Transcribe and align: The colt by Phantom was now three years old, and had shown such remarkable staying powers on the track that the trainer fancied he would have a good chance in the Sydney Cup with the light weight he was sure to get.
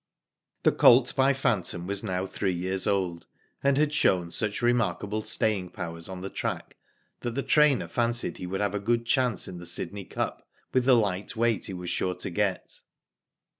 The 0.63 0.71
colt 0.71 1.15
by 1.15 1.31
Phantom 1.31 1.85
was 1.85 2.01
now 2.03 2.25
three 2.25 2.55
years 2.55 2.87
old, 2.87 3.27
and 3.63 3.77
had 3.77 3.93
shown 3.93 4.31
such 4.31 4.63
remarkable 4.63 5.21
staying 5.21 5.69
powers 5.69 6.09
on 6.09 6.21
the 6.21 6.29
track 6.31 6.75
that 7.19 7.35
the 7.35 7.43
trainer 7.43 7.87
fancied 7.87 8.37
he 8.37 8.47
would 8.47 8.61
have 8.61 8.73
a 8.73 8.79
good 8.79 9.05
chance 9.05 9.47
in 9.47 9.59
the 9.59 9.65
Sydney 9.67 10.05
Cup 10.05 10.49
with 10.73 10.85
the 10.85 10.95
light 10.95 11.35
weight 11.35 11.67
he 11.67 11.73
was 11.73 11.91
sure 11.91 12.15
to 12.15 12.31
get. 12.31 12.81